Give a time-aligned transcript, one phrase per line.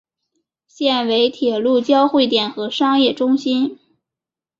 [0.65, 3.77] 现为铁路交会点和商业中心。